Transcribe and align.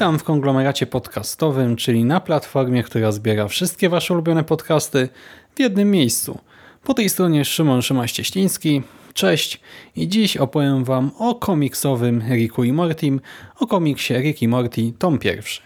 Witam 0.00 0.18
w 0.18 0.24
konglomeracie 0.24 0.86
podcastowym, 0.86 1.76
czyli 1.76 2.04
na 2.04 2.20
platformie, 2.20 2.82
która 2.82 3.12
zbiera 3.12 3.48
wszystkie 3.48 3.88
Wasze 3.88 4.14
ulubione 4.14 4.44
podcasty 4.44 5.08
w 5.54 5.60
jednym 5.60 5.90
miejscu. 5.90 6.38
Po 6.84 6.94
tej 6.94 7.08
stronie 7.08 7.44
Szymon 7.44 7.80
Szymaś-Cieśliński. 7.80 8.82
Cześć 9.14 9.60
i 9.96 10.08
dziś 10.08 10.36
opowiem 10.36 10.84
Wam 10.84 11.10
o 11.18 11.34
komiksowym 11.34 12.22
Ricku 12.30 12.64
i 12.64 12.72
Mortim, 12.72 13.20
o 13.58 13.66
komiksie 13.66 14.14
Rick 14.14 14.42
i 14.42 14.48
Morty, 14.48 14.92
tom 14.98 15.18
pierwszy. 15.18 15.62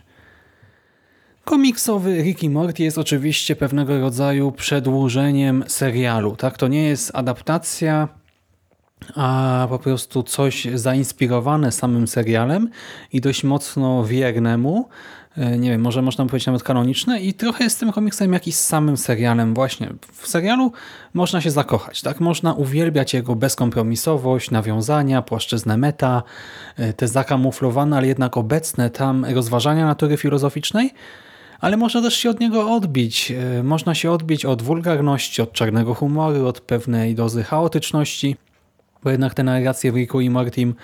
Komiksowy 1.45 2.23
Rick 2.23 2.42
i 2.42 2.51
Morty 2.51 2.83
jest 2.83 2.98
oczywiście 2.98 3.56
pewnego 3.56 4.01
rodzaju 4.01 4.53
przedłużeniem 4.53 5.64
serialu. 5.66 6.37
Tak, 6.37 6.59
To 6.59 6.69
nie 6.69 6.83
jest 6.83 7.11
adaptacja 7.14 8.09
a 9.15 9.66
po 9.69 9.79
prostu 9.79 10.23
coś 10.23 10.66
zainspirowane 10.75 11.73
samym 11.73 12.07
serialem 12.07 12.71
i 13.12 13.20
dość 13.20 13.45
mocno 13.45 14.05
wierne 14.05 14.59
mu. 14.59 14.89
E, 15.37 15.59
Nie 15.59 15.70
wiem, 15.70 15.80
może 15.80 16.03
można 16.03 16.27
powiedzieć 16.27 16.47
nawet 16.47 16.62
kanoniczne 16.62 17.20
i 17.20 17.34
trochę 17.34 17.65
jest 17.65 17.81
tym 17.81 17.92
komiksem 17.92 18.33
jak 18.33 18.47
i 18.48 18.53
z 18.53 18.61
samym 18.61 18.97
serialem 18.97 19.55
właśnie. 19.55 19.92
W 20.12 20.28
serialu 20.28 20.72
można 21.15 21.41
się 21.41 21.50
zakochać, 21.50 22.03
tak? 22.03 22.20
Można 22.20 22.53
uwielbiać 22.53 23.15
jego 23.15 23.37
bezkompromisowość, 23.37 24.50
nawiązania, 24.50 25.22
płaszczyznę 25.22 25.77
meta, 25.77 26.22
e, 26.77 26.92
te 26.92 27.09
zakamuflowane, 27.09 27.97
ale 27.97 28.06
jednak 28.06 28.37
obecne 28.37 28.91
tam 28.91 29.25
rozważania 29.25 29.87
natury 29.87 30.17
filozoficznej, 30.17 30.91
ale 31.61 31.77
można 31.77 32.03
też 32.03 32.15
się 32.15 32.31
od 32.31 32.41
niego 32.41 32.72
odbić. 32.72 33.33
E, 33.59 33.62
Można 33.62 33.95
się 33.95 34.11
odbić 34.11 34.45
od 34.45 34.62
wulgarności, 34.62 35.42
od 35.42 35.53
czarnego 35.53 35.95
humoru, 35.95 36.47
od 36.47 36.61
pewnej 36.61 37.15
dozy 37.15 37.42
chaotyczności, 37.42 38.37
bo 39.05 39.10
jednak 39.10 39.34
te 39.34 39.42
narracje 39.42 39.92
w 39.92 39.97
Ricku 39.97 40.20
i 40.20 40.30
Mortim 40.30 40.74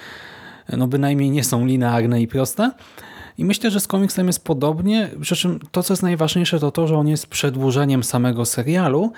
no 0.76 0.86
bynajmniej 0.86 1.30
nie 1.30 1.44
są 1.44 1.66
linearne 1.66 2.22
i 2.22 2.28
proste. 2.28 2.70
I 3.38 3.44
myślę, 3.44 3.70
że 3.70 3.80
z 3.80 3.86
komiksem 3.86 4.26
jest 4.26 4.44
podobnie, 4.44 5.08
przy 5.20 5.36
czym 5.36 5.60
to, 5.72 5.82
co 5.82 5.92
jest 5.92 6.02
najważniejsze, 6.02 6.60
to 6.60 6.70
to, 6.70 6.86
że 6.86 6.96
on 6.96 7.08
jest 7.08 7.26
przedłużeniem 7.26 8.04
samego 8.04 8.44
serialu 8.44 9.12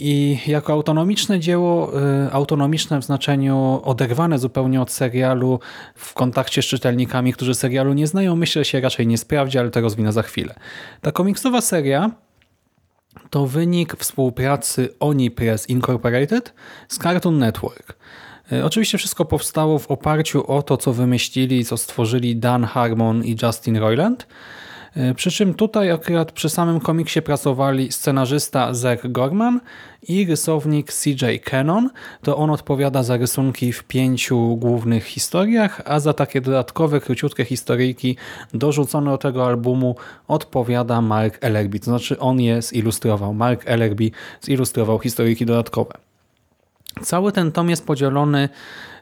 i 0.00 0.38
jako 0.46 0.72
autonomiczne 0.72 1.40
dzieło, 1.40 2.00
y, 2.26 2.32
autonomiczne 2.32 3.00
w 3.00 3.04
znaczeniu 3.04 3.80
oderwane 3.84 4.38
zupełnie 4.38 4.82
od 4.82 4.90
serialu 4.90 5.60
w 5.94 6.14
kontakcie 6.14 6.62
z 6.62 6.64
czytelnikami, 6.64 7.32
którzy 7.32 7.54
serialu 7.54 7.92
nie 7.92 8.06
znają, 8.06 8.36
myślę, 8.36 8.64
że 8.64 8.70
się 8.70 8.80
raczej 8.80 9.06
nie 9.06 9.18
sprawdzi, 9.18 9.58
ale 9.58 9.70
to 9.70 9.80
rozwinę 9.80 10.12
za 10.12 10.22
chwilę. 10.22 10.54
Ta 11.00 11.12
komiksowa 11.12 11.60
seria 11.60 12.10
to 13.30 13.46
wynik 13.46 13.96
współpracy 13.96 14.88
Oni 15.00 15.30
Press 15.30 15.68
Incorporated 15.68 16.54
z 16.88 16.98
Cartoon 16.98 17.38
Network. 17.38 17.98
E, 18.52 18.64
Oczywiście 18.64 18.98
wszystko 18.98 19.24
powstało 19.24 19.78
w 19.78 19.90
oparciu 19.90 20.52
o 20.52 20.62
to, 20.62 20.76
co 20.76 20.92
wymyślili, 20.92 21.64
co 21.64 21.76
stworzyli 21.76 22.36
Dan 22.36 22.64
Harmon 22.64 23.24
i 23.24 23.36
Justin 23.42 23.76
Roiland. 23.76 24.26
E, 24.96 25.14
Przy 25.14 25.30
czym 25.30 25.54
tutaj 25.54 25.90
akurat 25.90 26.32
przy 26.32 26.48
samym 26.48 26.80
komiksie 26.80 27.22
pracowali 27.22 27.92
scenarzysta 27.92 28.74
Zach 28.74 29.12
Gorman 29.12 29.60
i 30.08 30.26
rysownik 30.26 30.92
CJ 30.92 31.24
Cannon. 31.50 31.90
To 32.22 32.36
on 32.36 32.50
odpowiada 32.50 33.02
za 33.02 33.16
rysunki 33.16 33.72
w 33.72 33.84
pięciu 33.84 34.56
głównych 34.56 35.04
historiach, 35.04 35.82
a 35.84 36.00
za 36.00 36.12
takie 36.12 36.40
dodatkowe, 36.40 37.00
króciutkie 37.00 37.44
historyjki 37.44 38.16
dorzucone 38.54 39.10
do 39.10 39.18
tego 39.18 39.46
albumu 39.46 39.96
odpowiada 40.28 41.00
Mark 41.00 41.38
Ellerby. 41.40 41.78
To 41.80 41.84
znaczy 41.84 42.18
on 42.18 42.40
je 42.40 42.62
zilustrował. 42.62 43.34
Mark 43.34 43.62
Ellerby 43.66 44.10
zilustrował 44.42 44.98
historyjki 44.98 45.46
dodatkowe. 45.46 46.07
Cały 47.02 47.32
ten 47.32 47.52
tom 47.52 47.70
jest 47.70 47.86
podzielony 47.86 48.48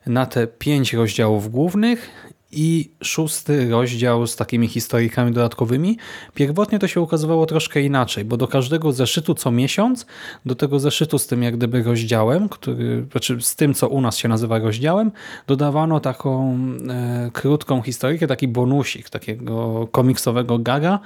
na 0.06 0.26
te 0.26 0.46
pięć 0.46 0.92
rozdziałów 0.92 1.50
głównych 1.50 2.10
i 2.52 2.90
szósty 3.02 3.70
rozdział 3.70 4.26
z 4.26 4.36
takimi 4.36 4.68
historyjkami 4.68 5.32
dodatkowymi. 5.32 5.98
Pierwotnie 6.34 6.78
to 6.78 6.88
się 6.88 7.00
ukazywało 7.00 7.46
troszkę 7.46 7.80
inaczej, 7.80 8.24
bo 8.24 8.36
do 8.36 8.48
każdego 8.48 8.92
zeszytu 8.92 9.34
co 9.34 9.50
miesiąc, 9.50 10.06
do 10.46 10.54
tego 10.54 10.78
zeszytu 10.78 11.18
z 11.18 11.26
tym 11.26 11.42
jak 11.42 11.56
gdyby 11.56 11.82
rozdziałem, 11.82 12.48
który, 12.48 13.06
znaczy 13.10 13.38
z 13.40 13.56
tym 13.56 13.74
co 13.74 13.88
u 13.88 14.00
nas 14.00 14.16
się 14.16 14.28
nazywa 14.28 14.58
rozdziałem, 14.58 15.12
dodawano 15.46 16.00
taką 16.00 16.58
e, 16.88 17.30
krótką 17.32 17.82
historyjkę, 17.82 18.26
taki 18.26 18.48
bonusik, 18.48 19.10
takiego 19.10 19.86
komiksowego 19.92 20.58
gaga, 20.58 20.98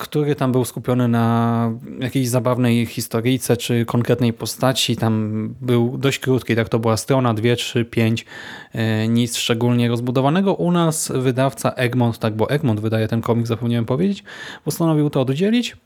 który 0.00 0.34
tam 0.34 0.52
był 0.52 0.64
skupiony 0.64 1.08
na 1.08 1.72
jakiejś 1.98 2.28
zabawnej 2.28 2.86
historyjce 2.86 3.56
czy 3.56 3.84
konkretnej 3.84 4.32
postaci. 4.32 4.96
Tam 4.96 5.54
był 5.60 5.98
dość 5.98 6.18
krótki, 6.18 6.56
tak 6.56 6.68
to 6.68 6.78
była 6.78 6.96
strona, 6.96 7.34
dwie, 7.34 7.56
trzy, 7.56 7.84
pięć, 7.84 8.26
e, 8.72 9.08
nic 9.08 9.36
szczególnie 9.36 9.88
rozbudowanego. 9.88 10.54
U 10.54 10.72
nas 10.72 11.12
wydawca 11.14 11.70
Egmont, 11.70 12.18
tak, 12.18 12.36
bo 12.36 12.50
Egmont 12.50 12.80
wydaje 12.80 13.08
ten 13.08 13.20
komiks, 13.20 13.48
zapomniałem 13.48 13.84
powiedzieć, 13.84 14.24
postanowił 14.64 15.10
to 15.10 15.20
oddzielić 15.20 15.76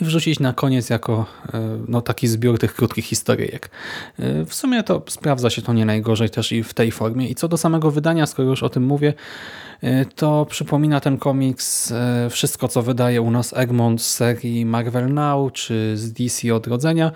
i 0.00 0.04
wrzucić 0.04 0.40
na 0.40 0.52
koniec 0.52 0.90
jako 0.90 1.26
e, 1.54 1.60
no, 1.88 2.02
taki 2.02 2.28
zbiór 2.28 2.58
tych 2.58 2.74
krótkich 2.74 3.04
historyjek. 3.04 3.70
E, 4.18 4.44
W 4.44 4.54
sumie 4.54 4.82
to 4.82 5.02
sprawdza 5.08 5.50
się 5.50 5.62
to 5.62 5.72
nie 5.72 5.84
najgorzej 5.84 6.30
też 6.30 6.52
i 6.52 6.62
w 6.62 6.74
tej 6.74 6.90
formie. 6.92 7.28
I 7.28 7.34
co 7.34 7.48
do 7.48 7.56
samego 7.56 7.90
wydania, 7.90 8.26
skoro 8.26 8.48
już 8.48 8.62
o 8.62 8.68
tym 8.68 8.82
mówię, 8.82 9.14
e, 9.82 10.04
to 10.04 10.46
przypomina 10.50 11.00
ten 11.00 11.18
komiks 11.18 11.92
wszystko, 12.30 12.68
co 12.68 12.82
wydaje 12.82 13.22
u 13.22 13.30
nas 13.30 13.52
Egmont 13.56 14.02
z 14.02 14.14
serii 14.14 14.66
Marvel 14.66 15.14
Now, 15.14 15.52
czy 15.52 15.96
z 15.96 16.12
DC 16.12 16.54
Odrodzenia. 16.54 17.12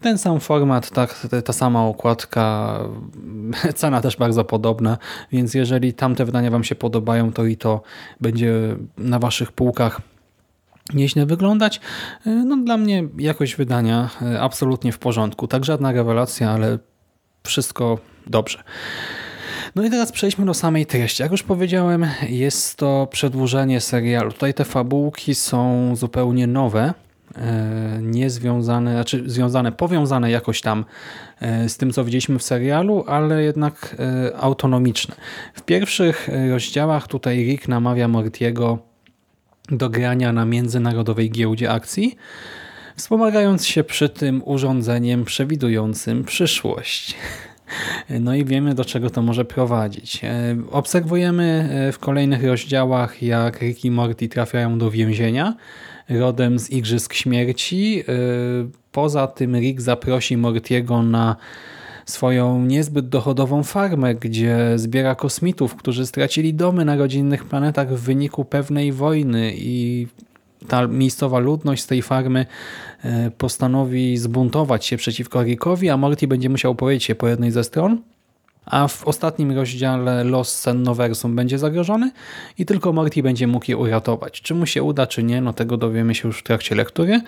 Ten 0.00 0.18
sam 0.18 0.40
format, 0.40 0.90
tak, 0.90 1.26
ta 1.44 1.52
sama 1.52 1.86
okładka, 1.86 2.78
cena 3.74 4.00
też 4.00 4.16
bardzo 4.16 4.44
podobna, 4.44 4.98
więc 5.32 5.54
jeżeli 5.54 5.94
tamte 5.94 6.24
wydania 6.24 6.50
Wam 6.50 6.64
się 6.64 6.74
podobają, 6.74 7.32
to 7.32 7.44
i 7.44 7.56
to 7.56 7.82
będzie 8.20 8.76
na 8.98 9.18
Waszych 9.18 9.52
półkach 9.52 10.00
nieźle 10.94 11.26
wyglądać. 11.26 11.80
No 12.26 12.56
dla 12.56 12.76
mnie 12.76 13.04
jakość 13.18 13.56
wydania 13.56 14.10
e, 14.22 14.40
absolutnie 14.40 14.92
w 14.92 14.98
porządku. 14.98 15.46
Tak 15.46 15.64
żadna 15.64 15.92
rewelacja, 15.92 16.50
ale 16.50 16.78
wszystko 17.44 17.98
dobrze. 18.26 18.62
No 19.74 19.84
i 19.84 19.90
teraz 19.90 20.12
przejdźmy 20.12 20.46
do 20.46 20.54
samej 20.54 20.86
treści. 20.86 21.22
Jak 21.22 21.32
już 21.32 21.42
powiedziałem, 21.42 22.06
jest 22.28 22.76
to 22.76 23.08
przedłużenie 23.10 23.80
serialu. 23.80 24.32
Tutaj 24.32 24.54
te 24.54 24.64
fabułki 24.64 25.34
są 25.34 25.96
zupełnie 25.96 26.46
nowe, 26.46 26.94
e, 27.36 27.98
niezwiązane, 28.02 28.92
znaczy 28.92 29.22
związane, 29.26 29.72
powiązane 29.72 30.30
jakoś 30.30 30.60
tam 30.60 30.84
e, 31.40 31.68
z 31.68 31.76
tym, 31.76 31.92
co 31.92 32.04
widzieliśmy 32.04 32.38
w 32.38 32.42
serialu, 32.42 33.04
ale 33.06 33.42
jednak 33.42 33.96
e, 33.98 34.36
autonomiczne. 34.36 35.14
W 35.54 35.62
pierwszych 35.62 36.28
e, 36.28 36.50
rozdziałach 36.50 37.08
tutaj 37.08 37.44
Rick 37.44 37.68
namawia 37.68 38.08
Mortiego 38.08 38.91
do 39.68 39.90
grania 39.90 40.32
na 40.32 40.44
międzynarodowej 40.44 41.30
giełdzie 41.30 41.70
akcji, 41.70 42.16
wspomagając 42.96 43.66
się 43.66 43.84
przy 43.84 44.08
tym 44.08 44.42
urządzeniem 44.44 45.24
przewidującym 45.24 46.24
przyszłość. 46.24 47.16
No 48.20 48.34
i 48.34 48.44
wiemy, 48.44 48.74
do 48.74 48.84
czego 48.84 49.10
to 49.10 49.22
może 49.22 49.44
prowadzić. 49.44 50.24
E, 50.24 50.56
Obserwujemy 50.70 51.68
e, 51.88 51.92
w 51.92 51.98
kolejnych 51.98 52.44
rozdziałach, 52.44 53.22
jak 53.22 53.60
Rick 53.62 53.84
i 53.84 53.90
Morty 53.90 54.28
trafiają 54.28 54.78
do 54.78 54.90
więzienia, 54.90 55.54
rodem 56.08 56.58
z 56.58 56.70
Igrzysk 56.70 57.14
Śmierci. 57.14 58.00
E, 58.00 58.12
Poza 58.92 59.26
tym 59.26 59.56
Rick 59.56 59.80
zaprosi 59.80 60.36
Mortiego 60.36 61.02
na 61.02 61.36
swoją 62.06 62.64
niezbyt 62.64 63.08
dochodową 63.08 63.62
farmę, 63.62 64.14
gdzie 64.14 64.58
zbiera 64.76 65.14
kosmitów, 65.14 65.76
którzy 65.76 66.06
stracili 66.06 66.54
domy 66.54 66.84
na 66.84 66.96
rodzinnych 66.96 67.44
planetach 67.44 67.94
w 67.94 68.00
wyniku 68.00 68.44
pewnej 68.44 68.92
wojny 68.92 69.52
i 69.56 70.06
ta 70.68 70.86
miejscowa 70.86 71.38
ludność 71.38 71.82
z 71.82 71.86
tej 71.86 72.02
farmy 72.02 72.46
e, 73.04 73.30
postanowi 73.30 74.16
zbuntować 74.16 74.86
się 74.86 74.96
przeciwko 74.96 75.42
Rickowi, 75.42 75.90
a 75.90 75.96
Morty 75.96 76.28
będzie 76.28 76.48
musiał 76.48 76.74
powiedzieć 76.74 77.04
się 77.04 77.14
po 77.14 77.28
jednej 77.28 77.50
ze 77.50 77.64
stron. 77.64 77.98
A 78.66 78.88
w 78.88 79.04
ostatnim 79.06 79.52
rozdziale 79.52 80.24
los 80.24 80.60
Sennoversum 80.60 81.36
będzie 81.36 81.58
zagrożony 81.58 82.10
i 82.58 82.66
tylko 82.66 82.92
Morty 82.92 83.22
będzie 83.22 83.46
mógł 83.46 83.66
je 83.68 83.76
uratować. 83.76 84.40
Czy 84.40 84.54
mu 84.54 84.66
się 84.66 84.82
uda, 84.82 85.06
czy 85.06 85.22
nie, 85.22 85.40
no 85.40 85.52
tego 85.52 85.76
dowiemy 85.76 86.14
się 86.14 86.28
już 86.28 86.38
w 86.38 86.42
trakcie 86.42 86.74
lektury. 86.74 87.20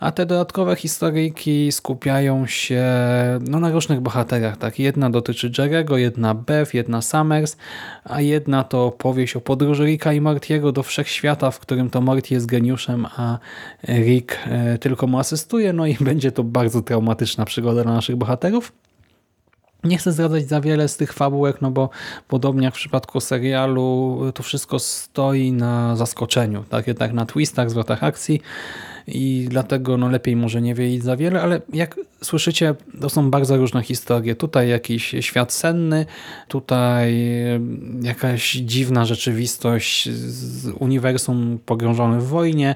A 0.00 0.12
te 0.12 0.26
dodatkowe 0.26 0.76
historyjki 0.76 1.72
skupiają 1.72 2.46
się 2.46 2.84
no, 3.48 3.60
na 3.60 3.70
różnych 3.70 4.00
bohaterach. 4.00 4.56
Tak, 4.56 4.78
Jedna 4.78 5.10
dotyczy 5.10 5.52
Jerego, 5.58 5.96
jedna 5.96 6.34
Beth, 6.34 6.74
jedna 6.74 7.02
Summers, 7.02 7.56
a 8.04 8.20
jedna 8.20 8.64
to 8.64 8.90
powieść 8.90 9.36
o 9.36 9.40
podróży 9.40 9.84
Ricka 9.84 10.12
i 10.12 10.20
Mortiego 10.20 10.72
do 10.72 10.82
wszechświata, 10.82 11.50
w 11.50 11.58
którym 11.58 11.90
to 11.90 12.00
Morty 12.00 12.34
jest 12.34 12.46
geniuszem, 12.46 13.06
a 13.16 13.38
Rick 13.88 14.38
e, 14.46 14.78
tylko 14.78 15.06
mu 15.06 15.18
asystuje, 15.18 15.72
no 15.72 15.86
i 15.86 15.94
będzie 16.10 16.32
to 16.32 16.44
bardzo 16.44 16.82
traumatyczna 16.82 17.44
przygoda 17.44 17.82
dla 17.82 17.92
naszych 17.92 18.16
bohaterów. 18.16 18.72
Nie 19.84 19.98
chcę 19.98 20.12
zdradzać 20.12 20.48
za 20.48 20.60
wiele 20.60 20.88
z 20.88 20.96
tych 20.96 21.12
fabułek, 21.12 21.62
no 21.62 21.70
bo 21.70 21.90
podobnie 22.28 22.64
jak 22.64 22.74
w 22.74 22.78
przypadku 22.78 23.20
serialu, 23.20 24.20
to 24.34 24.42
wszystko 24.42 24.78
stoi 24.78 25.52
na 25.52 25.96
zaskoczeniu, 25.96 26.64
tak 26.68 26.86
jednak 26.86 27.12
na 27.12 27.26
twistach, 27.26 27.70
zwrotach 27.70 28.04
akcji 28.04 28.40
i 29.06 29.46
dlatego 29.50 29.96
no 29.96 30.08
lepiej 30.08 30.36
może 30.36 30.62
nie 30.62 30.74
wiedzieć 30.74 31.02
za 31.02 31.16
wiele, 31.16 31.42
ale 31.42 31.60
jak 31.72 32.00
słyszycie, 32.22 32.74
to 33.00 33.08
są 33.08 33.30
bardzo 33.30 33.56
różne 33.56 33.82
historie. 33.82 34.34
Tutaj 34.34 34.68
jakiś 34.68 35.14
świat 35.20 35.52
senny, 35.52 36.06
tutaj 36.48 37.24
jakaś 38.02 38.52
dziwna 38.52 39.04
rzeczywistość 39.04 40.10
z 40.10 40.68
uniwersum 40.78 41.58
pogrążone 41.66 42.20
w 42.20 42.26
wojnie, 42.26 42.74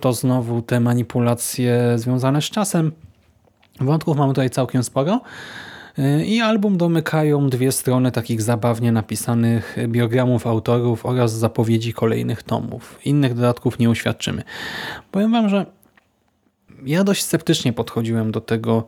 to 0.00 0.12
znowu 0.12 0.62
te 0.62 0.80
manipulacje 0.80 1.92
związane 1.96 2.42
z 2.42 2.50
czasem. 2.50 2.92
Wątków 3.80 4.16
mamy 4.16 4.32
tutaj 4.32 4.50
całkiem 4.50 4.82
sporo. 4.82 5.20
I 6.26 6.40
album 6.40 6.78
domykają 6.78 7.50
dwie 7.50 7.72
strony 7.72 8.12
takich 8.12 8.42
zabawnie 8.42 8.92
napisanych 8.92 9.76
biogramów 9.88 10.46
autorów 10.46 11.06
oraz 11.06 11.32
zapowiedzi 11.32 11.92
kolejnych 11.92 12.42
tomów. 12.42 12.98
Innych 13.04 13.34
dodatków 13.34 13.78
nie 13.78 13.90
uświadczymy. 13.90 14.42
Powiem 15.10 15.32
wam, 15.32 15.48
że 15.48 15.66
ja 16.84 17.04
dość 17.04 17.22
sceptycznie 17.22 17.72
podchodziłem 17.72 18.32
do 18.32 18.40
tego 18.40 18.86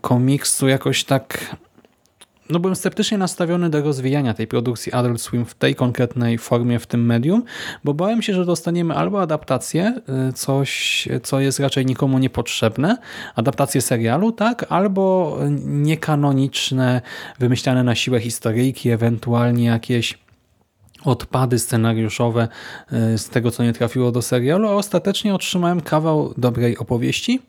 komiksu, 0.00 0.68
jakoś 0.68 1.04
tak 1.04 1.56
no 2.52 2.60
byłem 2.60 2.76
sceptycznie 2.76 3.18
nastawiony 3.18 3.70
do 3.70 3.82
rozwijania 3.82 4.34
tej 4.34 4.46
produkcji 4.46 4.92
Adult 4.92 5.20
Swim 5.20 5.44
w 5.44 5.54
tej 5.54 5.74
konkretnej 5.74 6.38
formie, 6.38 6.78
w 6.78 6.86
tym 6.86 7.06
medium, 7.06 7.42
bo 7.84 7.94
bałem 7.94 8.22
się, 8.22 8.34
że 8.34 8.44
dostaniemy 8.44 8.94
albo 8.94 9.22
adaptację, 9.22 10.00
y, 10.28 10.32
coś, 10.32 11.08
co 11.22 11.40
jest 11.40 11.60
raczej 11.60 11.86
nikomu 11.86 12.18
niepotrzebne, 12.18 12.98
adaptację 13.34 13.80
serialu, 13.80 14.32
tak, 14.32 14.66
albo 14.68 15.38
niekanoniczne, 15.66 17.00
wymyślane 17.38 17.84
na 17.84 17.94
siłę 17.94 18.20
historyjki, 18.20 18.90
ewentualnie 18.90 19.64
jakieś 19.64 20.18
odpady 21.04 21.58
scenariuszowe 21.58 22.48
y, 23.14 23.18
z 23.18 23.28
tego, 23.28 23.50
co 23.50 23.62
nie 23.62 23.72
trafiło 23.72 24.12
do 24.12 24.22
serialu, 24.22 24.68
a 24.68 24.72
ostatecznie 24.72 25.34
otrzymałem 25.34 25.80
kawał 25.80 26.34
dobrej 26.36 26.78
opowieści 26.78 27.40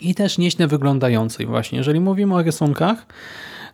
i 0.00 0.14
też 0.14 0.38
nieźle 0.38 0.66
wyglądającej 0.66 1.46
właśnie. 1.46 1.78
Jeżeli 1.78 2.00
mówimy 2.00 2.34
o 2.34 2.42
rysunkach, 2.42 3.06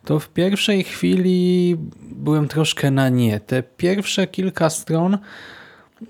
to 0.05 0.19
w 0.19 0.29
pierwszej 0.29 0.83
chwili 0.83 1.75
byłem 2.01 2.47
troszkę 2.47 2.91
na 2.91 3.09
nie. 3.09 3.39
Te 3.39 3.63
pierwsze 3.63 4.27
kilka 4.27 4.69
stron 4.69 5.17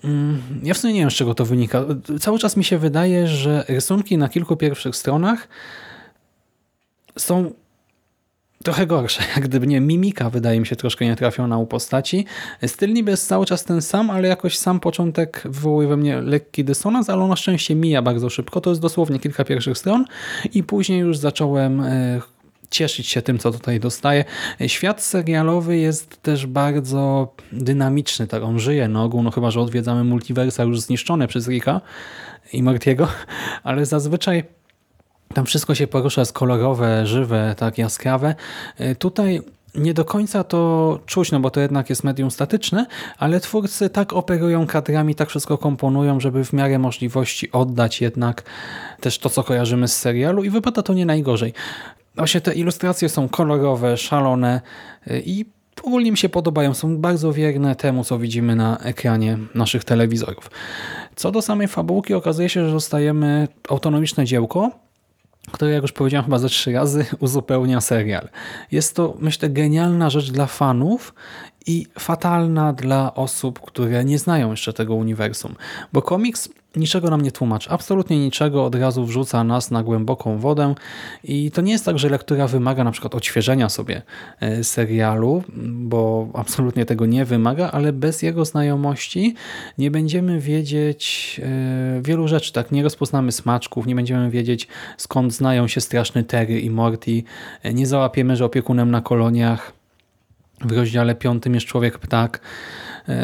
mm, 0.04 0.42
ja 0.64 0.74
w 0.74 0.78
sumie 0.78 0.94
nie 0.94 1.00
wiem, 1.00 1.12
z 1.12 1.14
czego 1.14 1.34
to 1.34 1.46
wynika. 1.46 1.86
Cały 2.20 2.40
czas 2.40 2.58
mi 2.58 2.64
się 2.64 2.78
wydaje, 2.78 3.28
że 3.28 3.66
rysunki 3.68 4.18
na 4.18 4.30
kilku 4.30 4.58
pierwszych 4.58 4.96
stronach 4.96 5.48
są 7.18 7.52
trochę 8.64 8.88
gorsze. 8.88 9.24
Jak 9.36 9.48
gdyby 9.48 9.68
nie, 9.68 9.82
mimika 9.82 10.30
wydaje 10.30 10.60
mi 10.60 10.66
się 10.66 10.76
troszkę 10.76 11.06
nietrafiona 11.06 11.58
u 11.58 11.66
postaci. 11.66 12.26
Styl 12.68 12.94
niby 12.94 13.12
jest 13.12 13.28
cały 13.28 13.46
czas 13.46 13.64
ten 13.64 13.82
sam, 13.82 14.10
ale 14.10 14.28
jakoś 14.28 14.58
sam 14.58 14.80
początek 14.80 15.42
wywołuje 15.46 15.88
we 15.88 15.98
mnie 15.98 16.22
lekki 16.22 16.64
dysonans, 16.64 17.10
ale 17.10 17.24
on 17.24 17.36
szczęście 17.36 17.76
mija 17.76 18.02
bardzo 18.02 18.30
szybko. 18.30 18.62
To 18.62 18.70
jest 18.70 18.82
dosłownie 18.82 19.20
kilka 19.20 19.44
pierwszych 19.44 19.78
stron 19.78 20.06
i 20.54 20.64
później 20.64 21.00
już 21.00 21.18
zacząłem 21.18 21.80
e, 21.80 22.22
cieszyć 22.72 23.08
się 23.08 23.22
tym, 23.22 23.40
co 23.40 23.52
tutaj 23.52 23.80
dostaję. 23.80 24.26
Świat 24.68 25.04
serialowy 25.04 25.78
jest 25.78 26.22
też 26.22 26.46
bardzo 26.46 27.34
dynamiczny, 27.52 28.28
tak 28.28 28.44
on 28.44 28.60
żyje 28.60 28.88
na 28.88 29.04
ogół, 29.04 29.24
no 29.24 29.32
chyba, 29.32 29.52
że 29.52 29.62
odwiedzamy 29.62 30.04
multiversa 30.04 30.64
już 30.64 30.80
zniszczone 30.80 31.28
przez 31.28 31.48
Rika 31.48 31.82
i 32.54 32.64
Martiego, 32.64 33.08
ale 33.64 33.86
zazwyczaj 33.86 34.44
tam 35.34 35.46
wszystko 35.46 35.76
się 35.76 35.88
porusza, 35.88 36.22
jest 36.22 36.34
kolorowe, 36.34 37.08
żywe, 37.08 37.56
tak 37.58 37.78
jaskrawe. 37.78 38.36
Tutaj 39.00 39.42
nie 39.76 39.94
do 39.94 40.06
końca 40.06 40.44
to 40.44 41.00
czuć, 41.06 41.32
no 41.32 41.40
bo 41.40 41.50
to 41.50 41.62
jednak 41.62 41.90
jest 41.90 42.04
medium 42.04 42.32
statyczne, 42.32 42.86
ale 43.18 43.40
twórcy 43.40 43.90
tak 43.90 44.14
operują 44.14 44.68
kadrami, 44.68 45.16
tak 45.16 45.30
wszystko 45.30 45.58
komponują, 45.58 46.20
żeby 46.20 46.46
w 46.46 46.54
miarę 46.54 46.80
możliwości 46.80 47.52
oddać 47.52 48.02
jednak 48.02 48.44
też 49.00 49.20
to, 49.20 49.30
co 49.30 49.44
kojarzymy 49.44 49.88
z 49.88 49.98
serialu 49.98 50.44
i 50.44 50.50
wypada 50.50 50.82
to 50.82 50.94
nie 50.94 51.06
najgorzej. 51.06 51.54
Właśnie 52.16 52.42
te 52.42 52.54
ilustracje 52.54 53.10
są 53.10 53.30
kolorowe, 53.30 53.98
szalone 53.98 54.62
y, 55.12 55.24
i 55.26 55.46
ogólnie 55.84 56.12
mi 56.12 56.18
się 56.18 56.30
podobają. 56.30 56.74
Są 56.74 56.98
bardzo 56.98 57.34
wierne 57.34 57.76
temu, 57.76 58.04
co 58.04 58.20
widzimy 58.20 58.56
na 58.56 58.78
ekranie 58.78 59.38
naszych 59.56 59.84
telewizorów. 59.84 60.52
Co 61.16 61.32
do 61.32 61.42
samej 61.42 61.68
fabułki, 61.68 62.14
okazuje 62.14 62.50
się, 62.50 62.66
że 62.66 62.74
dostajemy 62.74 63.48
autonomiczne 63.70 64.26
dziełko, 64.26 64.72
które, 65.52 65.72
jak 65.72 65.82
już 65.82 65.92
powiedziałem 65.92 66.26
chyba 66.26 66.40
ze 66.40 66.50
trzy 66.50 66.72
razy, 66.72 67.06
uzupełnia 67.20 67.82
serial. 67.82 68.30
Jest 68.72 68.96
to, 68.96 69.18
myślę, 69.20 69.50
genialna 69.50 70.10
rzecz 70.10 70.32
dla 70.32 70.46
fanów 70.46 71.14
i 71.68 71.86
fatalna 72.00 72.74
dla 72.74 73.16
osób, 73.16 73.60
które 73.60 74.06
nie 74.06 74.20
znają 74.20 74.52
jeszcze 74.52 74.74
tego 74.74 74.96
uniwersum. 74.96 75.56
Bo 75.94 76.02
komiks 76.02 76.50
niczego 76.76 77.10
nam 77.10 77.22
nie 77.22 77.32
tłumaczy, 77.32 77.70
absolutnie 77.70 78.20
niczego, 78.20 78.66
od 78.66 78.76
razu 78.76 79.06
wrzuca 79.06 79.44
nas 79.44 79.72
na 79.72 79.84
głęboką 79.84 80.38
wodę. 80.38 80.76
I 81.24 81.52
to 81.52 81.62
nie 81.62 81.72
jest 81.72 81.86
tak, 81.86 82.00
że 82.00 82.10
lektura 82.10 82.48
wymaga 82.48 82.84
na 82.84 82.92
przykład 82.92 83.16
odświeżenia 83.16 83.70
sobie 83.70 84.02
e, 84.40 84.64
serialu, 84.64 85.44
bo 85.68 86.28
absolutnie 86.34 86.86
tego 86.86 87.06
nie 87.06 87.26
wymaga, 87.26 87.72
ale 87.72 87.94
bez 87.94 88.22
jego 88.22 88.46
znajomości 88.46 89.36
nie 89.78 89.92
będziemy 89.92 90.40
wiedzieć 90.40 91.42
e, 91.44 92.02
wielu 92.02 92.28
rzeczy, 92.28 92.54
tak, 92.54 92.72
nie 92.72 92.84
rozpoznamy 92.84 93.32
smaczków, 93.32 93.88
nie 93.88 93.96
będziemy 93.96 94.30
wiedzieć 94.30 94.68
skąd 94.98 95.34
znają 95.34 95.68
się 95.68 95.82
straszny 95.82 96.24
Terry 96.24 96.62
i 96.62 96.70
Morty, 96.70 97.24
e, 97.64 97.74
nie 97.74 97.88
załapiemy, 97.88 98.36
że 98.36 98.46
opiekunem 98.46 98.92
na 98.92 99.02
koloniach 99.02 99.74
w 100.66 100.72
rozdziale 100.72 101.16
piątym 101.16 101.54
jest 101.54 101.66
człowiek 101.66 102.00
ptak, 102.00 102.42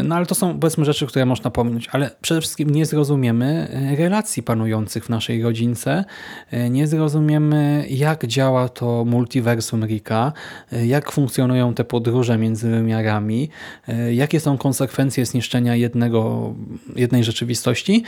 no 0.04 0.16
ale 0.16 0.26
to 0.26 0.36
są 0.36 0.60
powiedzmy 0.60 0.86
rzeczy, 0.86 1.08
które 1.08 1.26
można 1.26 1.52
pominąć, 1.52 1.90
ale 1.92 2.12
przede 2.22 2.42
wszystkim 2.42 2.70
nie 2.70 2.86
zrozumiemy 2.86 3.68
e, 3.72 3.96
relacji 3.96 4.44
panujących 4.44 5.06
w 5.06 5.10
naszej 5.10 5.44
rodzince, 5.44 6.06
e, 6.52 6.70
nie 6.70 6.88
zrozumiemy 6.88 7.86
jak 7.90 8.26
działa 8.26 8.70
to 8.70 9.06
multiversum 9.06 9.86
Rika, 9.86 10.34
jak 10.86 11.12
funkcjonują 11.12 11.74
te 11.74 11.84
podróże 11.84 12.38
między 12.38 12.70
wymiarami, 12.70 13.50
jakie 14.12 14.40
są 14.40 14.58
konsekwencje 14.58 15.26
zniszczenia 15.26 15.76
jednego, 15.76 16.54
jednej 16.96 17.24
rzeczywistości. 17.24 18.04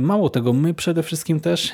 Mało 0.00 0.30
tego, 0.30 0.52
my 0.52 0.74
przede 0.74 1.02
wszystkim 1.02 1.40
też 1.40 1.72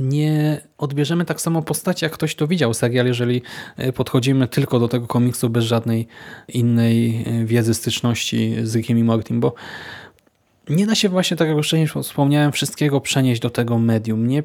nie 0.00 0.60
odbierzemy 0.78 1.24
tak 1.24 1.40
samo 1.40 1.62
postaci, 1.62 2.04
jak 2.04 2.12
ktoś 2.12 2.34
to 2.34 2.46
widział 2.46 2.74
serial, 2.74 3.06
jeżeli 3.06 3.42
e, 3.76 3.92
podchodzimy 3.92 4.48
tylko 4.48 4.78
do 4.78 4.88
tego 4.88 5.06
komiksu 5.06 5.50
bez 5.50 5.64
żadnej 5.64 6.06
innej 6.48 7.24
e, 7.26 7.44
wiedzy, 7.44 7.74
styczności 7.74 8.54
z 8.62 8.76
Rickiem 8.76 8.98
i 8.98 9.04
Mortim, 9.04 9.40
bo 9.40 9.54
nie 10.68 10.86
da 10.86 10.94
się 10.94 11.08
właśnie, 11.08 11.36
tak 11.36 11.48
jak 11.48 11.56
już 11.56 11.74
wspomniałem, 12.02 12.52
wszystkiego 12.52 13.00
przenieść 13.00 13.40
do 13.40 13.50
tego 13.50 13.78
medium. 13.78 14.26
Nie 14.26 14.42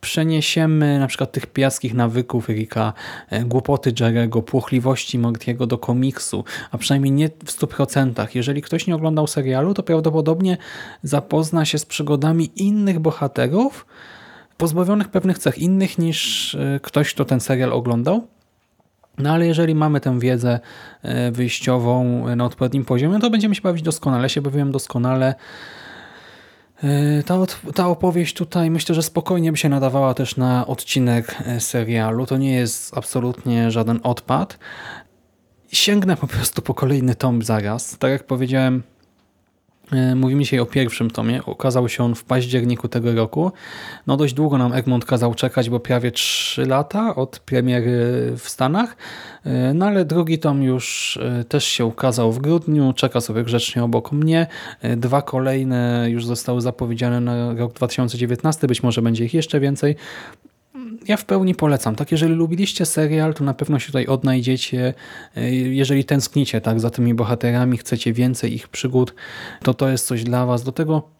przeniesiemy 0.00 0.98
na 0.98 1.06
przykład 1.06 1.32
tych 1.32 1.46
pijackich 1.46 1.94
nawyków 1.94 2.48
Rika, 2.48 2.92
e, 3.30 3.44
głupoty 3.44 3.92
Jerego, 4.00 4.42
płochliwości 4.42 5.18
Mortiego 5.18 5.66
do 5.66 5.78
komiksu, 5.78 6.44
a 6.70 6.78
przynajmniej 6.78 7.12
nie 7.12 7.28
w 7.28 7.50
100%. 7.50 8.34
Jeżeli 8.34 8.62
ktoś 8.62 8.86
nie 8.86 8.94
oglądał 8.94 9.26
serialu, 9.26 9.74
to 9.74 9.82
prawdopodobnie 9.82 10.56
zapozna 11.02 11.64
się 11.64 11.78
z 11.78 11.86
przygodami 11.86 12.50
innych 12.56 12.98
bohaterów, 12.98 13.86
pozbawionych 14.56 15.08
pewnych 15.08 15.38
cech 15.38 15.58
innych 15.58 15.98
niż 15.98 16.54
e, 16.54 16.80
ktoś, 16.82 17.14
kto 17.14 17.24
ten 17.24 17.40
serial 17.40 17.72
oglądał. 17.72 18.26
No 19.18 19.30
ale 19.30 19.46
jeżeli 19.46 19.74
mamy 19.74 20.00
tę 20.00 20.20
wiedzę 20.20 20.60
e, 21.02 21.30
wyjściową 21.30 22.24
na 22.36 22.44
odpowiednim 22.44 22.84
poziomie, 22.84 23.18
to 23.18 23.30
będziemy 23.30 23.54
się 23.54 23.62
bawić 23.62 23.82
doskonale. 23.82 24.22
Ja 24.22 24.28
się 24.28 24.42
bawiłem 24.42 24.72
doskonale. 24.72 25.34
E, 26.82 27.22
ta, 27.22 27.38
ta 27.74 27.88
opowieść 27.88 28.34
tutaj 28.34 28.70
myślę, 28.70 28.94
że 28.94 29.02
spokojnie 29.02 29.52
by 29.52 29.58
się 29.58 29.68
nadawała 29.68 30.14
też 30.14 30.36
na 30.36 30.66
odcinek 30.66 31.36
serialu. 31.58 32.26
To 32.26 32.36
nie 32.36 32.54
jest 32.54 32.98
absolutnie 32.98 33.70
żaden 33.70 34.00
odpad. 34.02 34.58
Sięgnę 35.72 36.16
po 36.16 36.26
prostu 36.26 36.62
po 36.62 36.74
kolejny 36.74 37.14
tom 37.14 37.42
zaraz. 37.42 37.98
Tak 37.98 38.10
jak 38.10 38.24
powiedziałem, 38.24 38.82
Mówimy 40.16 40.42
dzisiaj 40.42 40.60
o 40.60 40.66
pierwszym 40.66 41.10
tomie. 41.10 41.42
Ukazał 41.42 41.88
się 41.88 42.04
on 42.04 42.14
w 42.14 42.24
październiku 42.24 42.88
tego 42.88 43.14
roku. 43.14 43.52
No 44.06 44.16
dość 44.16 44.34
długo 44.34 44.58
nam 44.58 44.72
Egmont 44.72 45.04
kazał 45.04 45.34
czekać, 45.34 45.70
bo 45.70 45.80
prawie 45.80 46.10
3 46.10 46.66
lata 46.66 47.14
od 47.14 47.38
premiery 47.38 48.32
w 48.38 48.48
Stanach. 48.48 48.96
E, 49.44 49.74
No 49.74 49.86
ale 49.86 50.04
drugi 50.04 50.38
tom 50.38 50.62
już 50.62 51.16
e, 51.22 51.44
też 51.44 51.64
się 51.64 51.84
ukazał 51.84 52.32
w 52.32 52.38
grudniu. 52.38 52.92
Czeka 52.92 53.20
sobie 53.20 53.44
grzecznie 53.44 53.84
obok 53.84 54.12
mnie. 54.12 54.46
E, 54.80 54.96
Dwa 54.96 55.22
kolejne 55.22 56.06
już 56.10 56.26
zostały 56.26 56.60
zapowiedziane 56.60 57.20
na 57.20 57.54
rok 57.54 57.72
2019. 57.72 58.66
Być 58.66 58.82
może 58.82 59.02
będzie 59.02 59.24
ich 59.24 59.34
jeszcze 59.34 59.60
więcej 59.60 59.96
ja 61.08 61.16
w 61.16 61.24
pełni 61.24 61.54
polecam. 61.54 61.94
Tak, 61.96 62.12
jeżeli 62.12 62.34
lubiliście 62.34 62.86
serial, 62.86 63.34
to 63.34 63.44
na 63.44 63.54
pewno 63.54 63.78
się 63.78 63.86
tutaj 63.86 64.06
odnajdziecie. 64.06 64.94
Y, 65.36 65.50
Jeżeli 65.50 66.04
tęsknicie 66.04 66.60
tak 66.60 66.80
za 66.80 66.90
tymi 66.90 67.14
bohaterami, 67.14 67.78
chcecie 67.78 68.12
więcej 68.12 68.54
ich 68.54 68.68
przygód, 68.68 69.14
to 69.62 69.74
to 69.74 69.88
jest 69.88 70.06
coś 70.06 70.24
dla 70.24 70.46
was. 70.46 70.64
Do 70.64 70.72
tego 70.72 71.16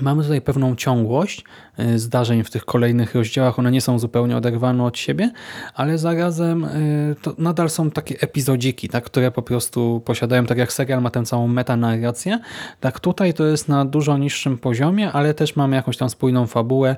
mamy 0.00 0.22
tutaj 0.22 0.40
pewną 0.40 0.76
ciągłość 0.76 1.44
y, 1.80 1.98
zdarzeń 1.98 2.44
w 2.44 2.50
tych 2.50 2.64
kolejnych 2.64 3.14
rozdziałach. 3.14 3.58
One 3.58 3.70
nie 3.70 3.80
są 3.80 3.98
zupełnie 3.98 4.36
oderwane 4.36 4.84
od 4.84 4.98
siebie, 4.98 5.30
ale 5.74 5.98
zarazem 5.98 6.64
y, 6.64 7.16
to 7.22 7.34
nadal 7.38 7.70
są 7.70 7.90
takie 7.90 8.20
epizodziki, 8.20 8.88
tak, 8.88 9.04
które 9.04 9.30
po 9.30 9.42
prostu 9.42 10.02
posiadają, 10.04 10.46
tak 10.46 10.58
jak 10.58 10.72
serial 10.72 11.02
ma 11.02 11.10
tę 11.10 11.24
całą 11.24 11.48
metanarrację, 11.48 12.38
tak 12.80 13.00
tutaj 13.00 13.34
to 13.34 13.46
jest 13.46 13.68
na 13.68 13.84
dużo 13.84 14.18
niższym 14.18 14.58
poziomie, 14.58 15.12
ale 15.12 15.34
też 15.34 15.56
mamy 15.56 15.76
jakąś 15.76 15.96
tam 15.96 16.10
spójną 16.10 16.46
fabułę 16.46 16.96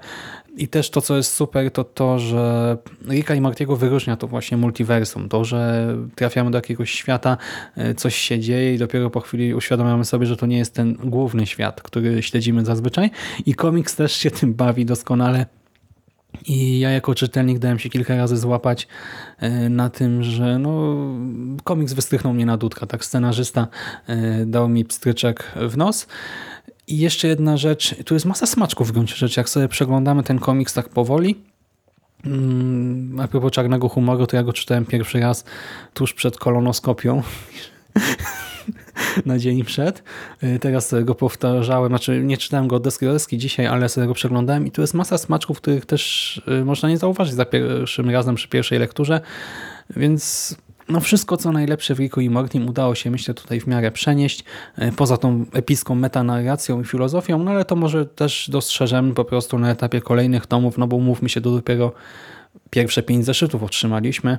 i 0.57 0.69
też 0.69 0.91
to, 0.91 1.01
co 1.01 1.17
jest 1.17 1.35
super, 1.35 1.71
to 1.71 1.85
to, 1.85 2.19
że 2.19 2.77
Ricka 3.09 3.35
i 3.35 3.41
Mortiego 3.41 3.77
wyróżnia 3.77 4.17
to 4.17 4.27
właśnie 4.27 4.57
multiversum. 4.57 5.29
To, 5.29 5.45
że 5.45 5.89
trafiamy 6.15 6.51
do 6.51 6.59
jakiegoś 6.59 6.91
świata, 6.91 7.37
y, 7.79 7.95
coś 7.95 8.17
się 8.17 8.41
dzieje 8.41 8.75
i 8.75 8.79
dopiero 8.79 9.11
po 9.11 9.21
chwili 9.21 9.55
uświadamiamy 9.55 10.05
sobie, 10.05 10.27
że 10.27 10.37
to 10.37 10.47
nie 10.47 10.59
jest 10.59 10.75
ten 10.75 10.95
główny 10.95 11.47
świat, 11.47 11.83
który 11.83 12.23
śledzimy 12.23 12.65
zazwyczaj. 12.65 13.11
I 13.47 13.55
komiks 13.55 13.97
też 13.97 14.13
się 14.13 14.31
tym 14.31 14.55
bawi 14.55 14.85
doskonale. 14.85 15.47
I 16.47 16.79
ja 16.79 16.91
jako 16.91 17.15
czytelnik 17.15 17.59
dałem 17.59 17.79
się 17.79 17.89
kilka 17.89 18.17
razy 18.17 18.37
złapać 18.37 18.89
y, 19.43 19.71
na 19.71 19.91
tym, 19.91 20.23
że 20.23 20.59
no, 20.59 20.97
komiks 21.65 21.93
wystrychnął 21.93 22.35
mnie 22.35 22.47
na 22.47 22.57
dudka. 22.57 22.87
Tak, 22.87 23.05
scenarzysta 23.05 23.69
y, 24.43 24.47
dał 24.47 24.69
mi 24.69 24.85
pstryczek 24.85 25.53
w 25.69 25.77
nos. 25.77 26.07
I 26.91 26.99
jeszcze 26.99 27.29
jedna 27.29 27.57
rzecz, 27.57 27.95
tu 28.05 28.15
jest 28.15 28.27
masa 28.27 28.47
smaczków 28.47 28.89
w 28.89 28.93
gruncie 28.93 29.17
rzeczy, 29.17 29.41
jak 29.41 29.49
sobie 29.49 29.69
przeglądamy 29.69 30.23
ten 30.23 30.39
komiks 30.39 30.75
tak 30.75 30.89
powoli, 30.89 31.37
mm, 32.25 33.21
a 33.21 33.29
propos 33.29 33.53
czarnego 33.53 33.89
humoru, 33.89 34.27
to 34.27 34.37
ja 34.37 34.43
go 34.43 34.53
czytałem 34.53 34.85
pierwszy 34.85 35.21
raz 35.21 35.45
tuż 35.95 36.15
przed 36.15 36.39
kolonoskopią, 36.39 37.23
na 39.27 39.39
dzień 39.39 39.65
przed. 39.65 40.03
Y, 40.43 40.59
Teraz 40.59 40.89
sobie 40.89 41.05
go 41.05 41.15
powtarzałem, 41.15 41.89
znaczy 41.89 42.21
nie 42.25 42.37
czytałem 42.37 42.69
go 42.69 42.77
od 42.77 42.83
deski 42.83 43.07
do 43.07 43.13
deski 43.13 43.39
dzisiaj, 43.39 43.67
ale 43.67 43.89
sobie 43.89 44.07
go 44.07 44.15
przeglądałem 44.15 44.67
i 44.67 44.71
tu 44.71 44.81
jest 44.81 44.95
masa 44.95 45.19
smaczków, 45.19 45.61
których 45.61 45.87
też 45.87 46.43
y, 46.61 46.65
można 46.65 46.89
nie 46.89 46.99
zauważyć 46.99 47.35
za 47.35 47.45
pierwszym 47.45 48.11
razem 48.11 48.35
przy 48.35 48.49
pierwszej 48.49 48.79
lekturze, 48.79 49.21
więc 49.97 50.55
no 50.91 51.01
wszystko 51.01 51.37
co 51.37 51.53
najlepsze 51.53 51.95
w 51.95 51.99
Ricku 51.99 52.21
i 52.21 52.31
Mortim 52.31 52.69
udało 52.69 52.95
się 52.95 53.11
myślę 53.11 53.35
tutaj 53.35 53.61
w 53.61 53.67
miarę 53.67 53.91
przenieść, 53.91 54.45
y, 54.79 54.93
poza 54.93 55.17
tą 55.17 55.45
epicką 55.53 55.95
metanarracją 55.95 56.81
i 56.81 56.85
filozofią, 56.85 57.39
no 57.39 57.51
ale 57.51 57.65
to 57.65 57.77
może 57.77 58.07
też 58.07 58.51
dostrzeżemy 58.51 59.15
po 59.15 59.25
prostu 59.25 59.59
na 59.59 59.71
etapie 59.71 60.01
kolejnych 60.01 60.47
tomów, 60.47 60.79
no 60.79 60.87
bo 60.87 60.99
mówmy 60.99 61.29
się, 61.29 61.41
to 61.41 61.51
dopiero 61.51 61.93
pierwsze 62.71 63.03
pięć 63.03 63.27
zeszytów 63.27 63.63
otrzymaliśmy. 63.63 64.39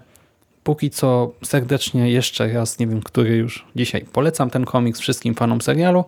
Póki 0.64 0.90
co 0.90 1.32
serdecznie 1.44 2.12
jeszcze 2.12 2.54
raz, 2.54 2.80
nie 2.80 2.88
wiem, 2.88 3.02
który 3.02 3.36
już 3.36 3.66
dzisiaj 3.76 4.06
polecam 4.14 4.50
ten 4.50 4.66
komiks 4.66 5.00
wszystkim 5.00 5.36
fanom 5.36 5.62
serialu. 5.62 6.06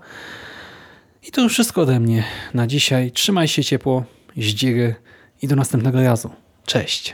I 1.28 1.32
to 1.32 1.42
już 1.42 1.54
wszystko 1.54 1.82
ode 1.82 2.00
mnie 2.00 2.24
na 2.54 2.68
dzisiaj. 2.68 3.12
Trzymaj 3.12 3.48
się 3.48 3.64
ciepło, 3.64 4.04
zdziry 4.38 4.96
i 5.42 5.48
do 5.48 5.56
następnego 5.56 6.04
razu. 6.04 6.30
Cześć! 6.66 7.14